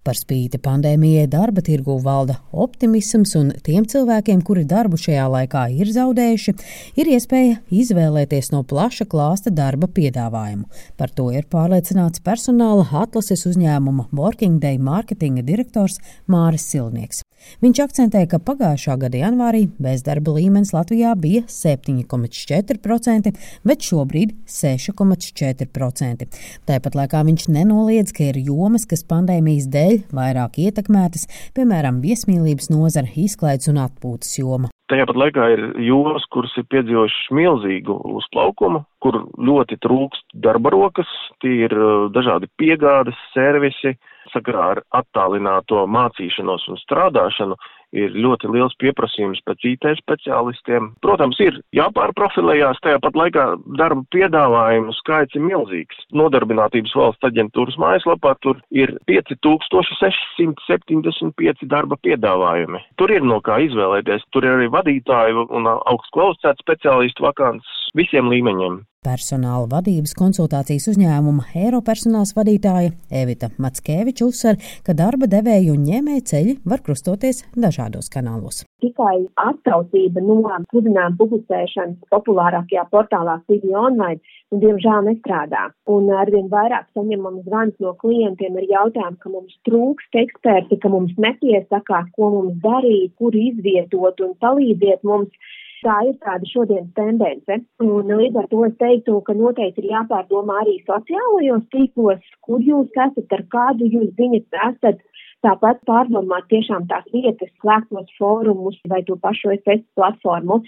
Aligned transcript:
Par 0.00 0.16
spīti 0.16 0.56
pandēmijai 0.64 1.26
darba 1.28 1.60
tirgu 1.60 1.98
valda 2.00 2.38
optimisms, 2.56 3.34
un 3.36 3.50
tiem 3.66 3.84
cilvēkiem, 3.84 4.40
kuri 4.48 4.62
darbu 4.64 4.96
šajā 4.96 5.26
laikā 5.28 5.66
ir 5.76 5.90
zaudējuši, 5.92 6.54
ir 6.96 7.10
iespēja 7.18 7.58
izvēlēties 7.68 8.48
no 8.54 8.62
plaša 8.64 9.04
klāsta 9.12 9.52
darba 9.52 9.90
piedāvājumu. 9.92 10.64
Par 10.96 11.12
to 11.12 11.28
ir 11.36 11.44
pārliecināts 11.52 12.24
personāla 12.24 12.86
atlases 13.02 13.44
uzņēmuma 13.50 14.08
Working 14.16 14.56
Day 14.62 14.80
mārketinga 14.80 15.44
direktors 15.44 16.00
Māris 16.24 16.64
Silnieks. 16.72 17.20
Viņš 17.60 17.78
akcentē, 17.84 18.24
ka 18.28 18.40
pagājušā 18.44 18.96
gada 19.00 19.20
janvārī 19.20 19.62
bezdarba 19.80 20.34
līmenis 20.36 20.74
Latvijā 20.76 21.14
bija 21.16 21.44
7,4%, 21.48 23.32
bet 23.64 23.84
šobrīd 23.84 24.34
6,4%. 24.48 26.28
Tāpat 26.68 26.98
laikā 27.00 27.22
viņš 27.28 27.48
nenoliedz, 27.52 28.12
ka 28.16 28.28
ir 28.28 28.40
jomas, 28.44 28.84
kas 28.88 29.06
pandēmijas 29.08 29.70
dēļ 29.72 29.89
dēļ 29.90 30.04
vairāk 30.14 30.58
ietekmētas, 30.62 31.26
piemēram, 31.56 32.00
viesmīlības 32.04 32.70
nozara, 32.72 33.10
izklaides 33.16 33.70
un 33.72 33.80
atpūtas 33.82 34.38
joma. 34.38 34.70
Tajā 34.90 35.06
pat 35.06 35.18
laikā 35.22 35.44
ir 35.54 35.60
jomas, 35.86 36.24
kuras 36.34 36.54
ir 36.58 36.66
piedzīvojušas 36.72 37.28
milzīgu 37.38 37.94
uzplaukumu, 38.18 38.82
kur 39.02 39.20
ļoti 39.38 39.78
trūkst 39.84 40.34
darba 40.46 40.72
rokas, 40.74 41.10
tie 41.42 41.66
ir 41.68 41.74
uh, 41.76 42.08
dažādi 42.10 42.50
piegādes, 42.58 43.18
servisi, 43.34 43.94
sakarā 44.34 44.64
ar 44.74 44.82
attālināto 45.02 45.84
mācīšanos 45.90 46.66
un 46.70 46.80
strādāšanu 46.82 47.58
ir 47.96 48.10
ļoti 48.14 48.50
liels 48.54 48.74
pieprasījums 48.80 49.40
pēc 49.46 49.58
IT 49.72 49.84
speciālistiem. 50.00 50.82
Protams, 51.04 51.36
ir 51.42 51.54
jāpārprofilējās, 51.76 52.78
tajā 52.84 52.98
pat 53.02 53.14
laikā 53.18 53.44
darba 53.78 54.02
piedāvājumu 54.14 54.90
skaits 55.00 55.34
ir 55.38 55.42
milzīgs. 55.46 55.96
Nodarbinātības 56.16 56.92
valsts 56.96 57.28
aģentūras 57.30 57.76
mājaslapā 57.80 58.32
tur 58.44 58.56
ir 58.74 58.88
5675 59.10 61.66
darba 61.70 61.96
piedāvājumi. 62.04 62.80
Tur 63.00 63.08
ir 63.14 63.22
no 63.26 63.38
kā 63.44 63.54
izvēlēties, 63.66 64.22
tur 64.34 64.42
ir 64.46 64.52
arī 64.58 64.68
vadītāju 64.72 65.38
un 65.50 65.62
augstu 65.70 66.10
kvalificētu 66.18 66.58
speciālistu 66.64 67.20
vakants 67.26 67.66
visiem 67.98 68.26
līmeņiem. 68.30 68.74
Personāla 69.00 69.64
vadības 69.64 70.12
konsultācijas 70.12 70.84
uzņēmuma 70.90 71.46
Eiropersonāls 71.56 72.34
vadītāja 72.36 72.90
Evita 73.20 73.48
Matskeviča 73.56 74.26
uzsver, 74.28 74.58
ka 74.84 74.92
darba 74.92 75.24
devēju 75.34 75.72
un 75.72 75.86
ņēmēju 75.86 76.24
ceļi 76.30 76.52
var 76.68 76.82
krustoties 76.84 77.40
dažādos 77.64 78.12
kanālos. 78.12 78.58
Tikai 78.84 79.14
atsaucība 79.40 80.20
no 80.26 80.36
sludinājuma 80.66 81.16
publicēšanas 81.16 82.10
populārākajā 82.12 82.84
portālā 82.92 83.38
CV 83.46 83.72
Online, 83.72 84.20
nu, 84.52 84.60
diemžēl, 84.66 85.08
nestrādā. 85.08 85.64
Un 85.88 86.12
arvien 86.20 86.52
vairāk 86.52 86.92
saņemam 86.92 87.40
zvans 87.46 87.80
no 87.80 87.94
klientiem 88.04 88.60
ar 88.60 88.68
jautājumu, 88.74 89.16
ka 89.24 89.32
mums 89.32 89.56
trūkst 89.64 90.20
eksperti, 90.26 90.76
ka 90.84 90.92
mums 90.92 91.16
nepiesakās, 91.16 92.12
ko 92.20 92.28
mums 92.36 92.60
darīt, 92.60 93.16
kur 93.16 93.32
izvietot 93.32 94.20
un 94.28 94.36
palīdziet 94.44 95.08
mums 95.08 95.56
Tā 95.80 95.96
ir 96.04 96.16
tāda 96.20 96.44
šodienas 96.44 96.90
tendence. 96.96 97.56
Un 97.80 98.10
līdz 98.18 98.42
ar 98.42 98.48
to 98.52 98.64
es 98.66 98.74
teiktu, 98.82 99.14
ka 99.24 99.36
noteikti 99.36 99.80
ir 99.84 99.92
jāpārdomā 99.94 100.58
arī 100.62 100.74
sociālajos 100.88 101.62
tīklos, 101.72 102.26
kur 102.44 102.60
jūs 102.66 102.98
esat, 103.06 103.32
ar 103.36 103.44
kādu 103.54 103.88
jūs 103.94 104.10
ziņas 104.18 104.58
esat. 104.66 105.00
Tāpat 105.40 105.78
pārdomāt 105.88 106.50
tiešām 106.52 106.84
tās 106.90 107.06
vietas, 107.14 107.48
slēgtos 107.62 108.10
fórumus 108.18 108.76
vai 108.92 109.00
to 109.08 109.16
pašu 109.22 109.54
SS 109.54 109.86
platformu 109.96 110.58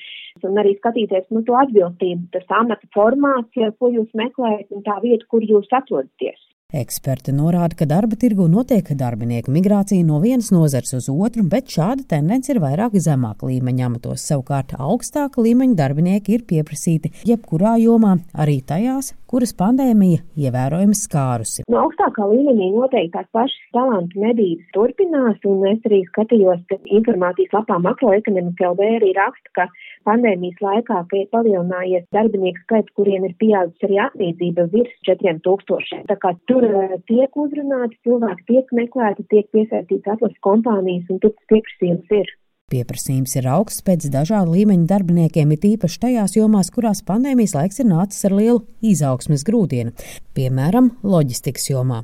un 0.48 0.62
arī 0.62 0.72
skatīties 0.78 1.26
nu, 1.28 1.42
to 1.44 1.58
atbilstību, 1.60 2.30
tas 2.32 2.56
amata 2.60 2.88
formāts, 2.96 3.52
ko 3.76 3.92
jūs 3.92 4.08
meklējat 4.16 4.72
un 4.72 4.86
tā 4.88 4.96
vieta, 5.04 5.28
kur 5.28 5.44
jūs 5.44 5.68
atrodaties. 5.76 6.40
Eksperti 6.72 7.34
norāda, 7.36 7.76
ka 7.76 7.84
darba 7.84 8.16
tirgu 8.16 8.46
notiek 8.48 8.86
darbinieku 8.96 9.52
migrācija 9.52 10.06
no 10.08 10.22
vienas 10.22 10.48
nozars 10.54 10.94
uz 10.96 11.10
otru, 11.12 11.44
bet 11.44 11.68
šāda 11.68 12.06
tendence 12.14 12.48
ir 12.48 12.62
vairāk 12.64 12.96
zemāka 12.96 13.44
līmeņa 13.50 13.90
amatos. 13.90 14.24
Savukārt 14.24 14.72
augstāka 14.80 15.44
līmeņa 15.44 15.76
darbinieki 15.76 16.38
ir 16.38 16.46
pieprasīti 16.48 17.12
jebkurā 17.28 17.74
jomā, 17.82 18.14
arī 18.32 18.62
tajās, 18.64 19.12
kuras 19.28 19.52
pandēmija 19.56 20.22
ievērojami 20.36 20.96
skārusi. 20.96 21.66
No 21.72 21.86
augstākā 21.86 22.24
līmenī 22.30 22.70
noteikti 22.72 23.18
tās 23.18 23.28
pašas 23.36 23.68
talantu 23.76 24.24
medības 24.24 24.72
turpinās, 24.72 25.44
un 25.48 25.62
es 25.74 25.84
arī 25.88 26.00
skatījos, 26.08 26.64
ka 26.72 26.80
informācijas 27.00 27.52
lapā 27.58 27.78
makroekonomika 27.84 28.72
LV 28.72 28.90
arī 28.96 29.12
raksta, 29.16 29.52
ka 29.56 29.68
pandēmijas 30.08 30.60
laikā, 30.64 31.04
ir 31.20 31.28
palielinājies 31.36 32.08
darbinieku 32.16 32.64
skaits, 32.64 32.92
kuriem 32.96 33.28
ir 33.28 33.36
pieaudzis 33.40 33.88
arī 33.88 34.00
atlīdzība 34.06 34.68
virs 34.72 34.96
4000. 35.08 36.04
Tā 36.08 36.18
kā 36.20 36.34
tur 36.50 36.61
tur 36.62 36.76
uh, 36.78 36.94
tiek 37.10 37.38
uzrunāti 37.44 37.98
cilvēki, 38.06 38.46
tiek 38.50 38.70
meklēti, 38.78 39.26
tiek 39.32 39.48
piesaistīts 39.54 40.14
atlases 40.14 40.38
kompānijas, 40.46 41.10
un 41.10 41.20
tur 41.22 41.34
tas 41.34 41.50
pieprasījums 41.50 42.14
ir. 42.22 42.30
Pieprasījums 42.72 43.34
ir 43.36 43.46
augsts 43.52 43.84
pēc 43.84 44.06
dažādu 44.08 44.54
līmeņu 44.54 44.86
darbiniekiem, 44.88 45.50
it 45.52 45.64
īpaši 45.74 45.98
tajās 46.06 46.36
jomās, 46.38 46.70
kurās 46.72 47.02
pandēmijas 47.04 47.52
laiks 47.52 47.82
ir 47.82 47.90
nācis 47.90 48.24
ar 48.24 48.32
lielu 48.38 48.62
izaugsmes 48.80 49.44
grūdienu, 49.44 49.92
piemēram, 50.32 50.88
loģistikas 51.04 51.68
jomā. 51.68 51.98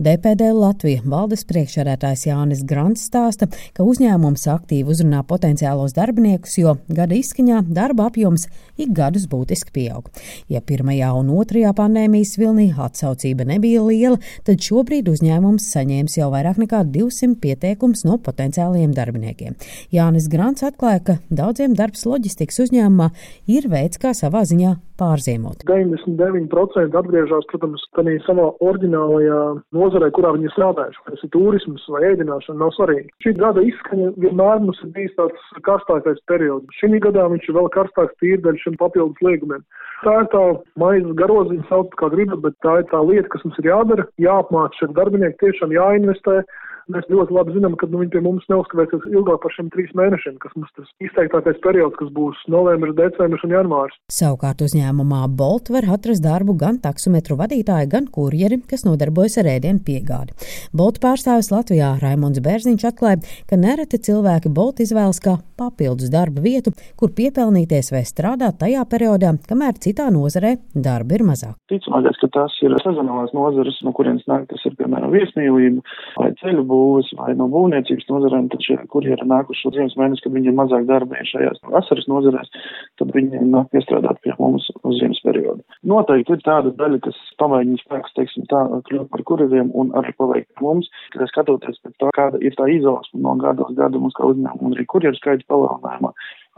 DPD 0.00 0.48
Latvija 0.56 1.02
valdes 1.04 1.44
priekšsēdētājs 1.50 2.24
Jānis 2.30 2.62
Grants 2.64 3.04
stāsta, 3.10 3.50
ka 3.76 3.84
uzņēmums 3.84 4.46
aktīvi 4.54 4.94
uzrunā 4.94 5.20
potenciālos 5.28 5.92
darbiniekus, 5.96 6.56
jo 6.62 6.78
gada 6.88 7.18
izskaņā 7.18 7.60
darba 7.68 8.08
apjoms 8.08 8.48
ik 8.80 8.94
gadus 8.96 9.28
būtiski 9.28 9.74
pieaug. 9.76 10.08
Ja 10.48 10.64
pirmajā 10.64 11.12
un 11.18 11.34
otrajā 11.36 11.74
pandēmijas 11.76 12.38
vilnī 12.40 12.70
atsaucība 12.72 13.44
nebija 13.52 13.84
liela, 13.84 14.16
tad 14.48 14.64
šobrīd 14.64 15.12
uzņēmums 15.12 15.68
saņēmis 15.76 16.16
jau 16.22 16.32
vairāk 16.32 16.64
nekā 16.64 16.80
200 16.96 17.36
pieteikums 17.44 18.06
no 18.08 18.16
potenciālajiem 18.24 18.96
darbiniekiem. 18.96 19.60
Jānis 19.92 20.13
Jānis 20.14 20.28
Grants 20.30 20.62
atklāja, 20.62 21.00
ka 21.02 21.14
daudziem 21.34 21.72
darbs 21.74 22.04
loģistikas 22.06 22.60
uzņēmumā 22.62 23.08
ir 23.50 23.64
veids, 23.66 23.98
kā 23.98 24.12
savā 24.14 24.44
ziņā 24.46 24.76
pārziemot. 24.94 25.64
99% 25.66 26.94
atgriežas, 27.00 27.46
protams, 27.50 27.82
tādā 27.98 28.14
savā 28.22 28.44
oriģinālajā 28.62 29.40
nozarē, 29.74 30.12
kurā 30.14 30.30
viņi 30.36 30.52
strādājuši. 30.54 31.02
Tas 31.08 31.24
ir 31.26 31.32
turisms 31.34 31.86
vai 31.90 32.04
ēdināšana, 32.12 32.60
nav 32.62 32.70
svarīgi. 32.76 33.10
Šī 33.24 33.32
gada 33.40 33.64
izskaņa 33.66 34.12
vienmēr 34.22 34.62
mums 34.62 34.78
ir 34.86 34.92
bijis 34.94 35.16
tāds 35.18 35.48
karstākais 35.66 36.22
periods. 36.30 36.78
Šī 36.78 37.00
gadā 37.02 37.26
viņš 37.32 37.48
ir 37.50 37.58
vēl 37.58 37.66
karstāks 37.74 38.14
tīri 38.22 38.38
dēļ 38.44 38.60
šiem 38.62 38.78
papildus 38.78 39.24
liegumiem. 39.26 39.64
Tā 40.04 40.14
ir 40.20 40.30
tā 40.30 40.44
maizes 40.78 41.18
garoziņa, 41.18 41.66
sauc 41.72 41.90
kā 41.98 42.12
gribat, 42.14 42.44
bet 42.46 42.54
tā 42.62 42.78
ir 42.84 42.86
tā 42.92 43.02
lieta, 43.02 43.32
kas 43.34 43.42
mums 43.48 43.58
ir 43.58 43.72
jādara, 43.72 44.06
jāapmāca 44.22 44.78
šiem 44.78 44.94
darbiniekiem, 44.94 45.40
tiešām 45.42 45.74
jāinvestē. 45.74 46.44
Mēs 46.92 47.06
ļoti 47.08 47.32
labi 47.32 47.54
zinām, 47.54 47.76
ka 47.80 47.86
nu, 47.88 48.02
viņi 48.02 48.12
pie 48.12 48.20
mums 48.24 48.44
neuzkavēsies 48.52 49.06
ilgāk 49.08 49.40
par 49.40 49.52
šiem 49.54 49.70
trīs 49.72 49.92
mēnešiem, 49.96 50.36
kas 50.42 50.52
mums 50.58 50.72
tas 50.76 50.90
izteiktākais 51.00 51.56
periods, 51.64 51.96
kas 51.96 52.10
būs 52.12 52.42
novembris, 52.52 52.92
decembris 52.98 53.44
un 53.46 53.54
janvārs. 53.54 53.96
Savukārt 54.12 54.60
uzņēmumā 54.66 55.22
Bolt 55.38 55.70
var 55.72 55.88
atrast 55.96 56.24
darbu 56.24 56.56
gan 56.60 56.76
taksometru 56.84 57.38
vadītāji, 57.40 57.88
gan 57.94 58.10
kurjeri, 58.12 58.60
kas 58.68 58.84
nodarbojas 58.84 59.38
ar 59.40 59.48
ēdienu 59.54 59.80
piegādi. 59.86 60.36
Bolt 60.76 61.00
pārstāvis 61.00 61.48
Latvijā 61.54 61.94
Raimons 62.02 62.42
Bērziņš 62.44 62.84
atklāja, 62.90 63.22
ka 63.48 63.56
nereti 63.60 64.02
cilvēki 64.04 64.52
Bolt 64.52 64.84
izvēlas 64.84 65.22
kā 65.24 65.38
papildus 65.56 66.12
darba 66.12 66.44
vietu, 66.44 66.74
kur 67.00 67.14
piepelnīties 67.16 67.92
vai 67.94 68.04
strādāt 68.04 68.60
tajā 68.60 68.84
periodā, 68.90 69.32
kamēr 69.48 69.80
citā 69.80 70.10
nozarē 70.12 70.56
darba 70.74 71.16
ir 71.16 71.24
mazāk. 71.24 71.56
Ticamākais, 71.72 72.20
ka 72.20 72.30
tās 72.36 72.60
ir 72.60 72.76
sezonālās 72.84 73.32
nozares, 73.36 73.80
no 73.86 73.94
kurienes 73.96 74.26
nāk, 74.28 74.44
tas 74.50 74.68
ir 74.68 74.76
piemēram 74.76 75.14
viesmīlība 75.14 75.84
vai 76.18 76.30
ceļu 76.42 76.66
būvas 76.74 77.10
vai 77.18 77.32
no 77.38 77.48
būvniecības 77.52 78.08
nozarēm, 78.10 78.50
tad 78.52 78.64
šie 78.66 78.76
kurjeri 78.92 79.26
nākuši 79.30 79.68
uz 79.70 79.76
ziemas 79.76 79.96
mēnesi, 80.00 80.24
kad 80.24 80.34
viņi 80.36 80.50
ir 80.50 80.56
mazāk 80.58 80.86
darbie 80.90 81.22
šajās 81.30 81.62
vasaras 81.72 82.08
nozarēs, 82.10 82.52
tad 83.00 83.14
viņi 83.16 83.42
nāk 83.48 83.70
piestrādāt 83.74 84.20
pie 84.24 84.34
mums 84.38 84.68
uz 84.82 85.00
ziemas 85.00 85.22
periodu. 85.26 85.64
Noteikti 85.94 86.36
ir 86.36 86.44
tāda 86.46 86.74
daļa, 86.78 87.00
kas 87.06 87.20
pamēģina 87.42 87.82
spēkus, 87.82 88.16
teiksim, 88.18 88.48
tā 88.52 88.62
kļūt 88.90 89.10
par 89.12 89.24
kurjeriem 89.30 89.72
un 89.74 89.92
arī 89.98 90.14
paliek 90.18 90.48
mums, 90.64 90.90
kad 91.14 91.26
skatoties 91.32 91.80
pēc 91.84 91.98
tā, 92.02 92.12
kāda 92.18 92.42
ir 92.44 92.56
tā 92.58 92.68
izaugsme 92.74 93.22
no 93.24 93.36
gada 93.40 93.66
uz 93.66 93.76
gadu 93.78 94.02
mums 94.02 94.16
kā 94.18 94.26
uzņēmumu 94.30 94.70
un 94.70 94.78
arī 94.78 94.88
kurjeru 94.90 95.18
skaits 95.20 95.46
palielinājumā. 95.50 96.14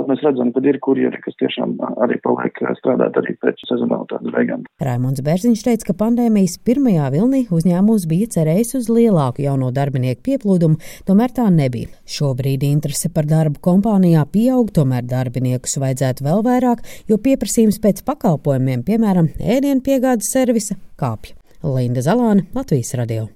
Mēs 0.06 0.22
redzam, 0.22 0.52
ka 0.54 0.62
ir 0.66 0.78
kurjeri, 0.82 1.18
kas 1.24 1.36
tiešām 1.40 1.76
arī 2.04 2.18
paliek 2.24 2.60
strādāt 2.78 3.16
arī 3.20 3.34
pēc 3.42 3.62
sezonalitātes 3.68 4.32
beigām. 4.34 4.64
Raimonds 4.82 5.22
Bērziņš 5.26 5.64
teica, 5.66 5.88
ka 5.90 5.96
pandēmijas 6.04 6.58
pirmajā 6.66 7.08
vilnī 7.14 7.42
uzņēmums 7.54 8.06
bija 8.10 8.30
cerējis 8.36 8.76
uz 8.80 8.90
lielāku 8.92 9.44
jauno 9.46 9.72
darbinieku 9.74 10.22
pieplūdumu, 10.30 10.80
tomēr 11.08 11.34
tā 11.36 11.48
nebija. 11.52 11.90
Šobrīd 12.16 12.66
interese 12.66 13.10
par 13.12 13.28
darbu 13.30 13.62
kompānijā 13.64 14.26
pieaug, 14.32 14.70
tomēr 14.76 15.06
darbiniekus 15.08 15.78
vajadzētu 15.82 16.26
vēl 16.26 16.44
vairāk, 16.46 16.84
jo 17.10 17.18
pieprasījums 17.22 17.80
pēc 17.82 18.04
pakalpojumiem, 18.06 18.86
piemēram, 18.86 19.32
ēdienu 19.40 19.82
piegādes 19.86 20.30
servisa, 20.32 20.78
kāpj. 21.00 21.34
Linda 21.66 22.04
Zalāne, 22.04 22.46
Latvijas 22.54 22.94
radio. 22.94 23.26